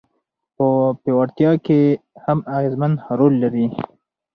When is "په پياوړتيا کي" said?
0.55-1.81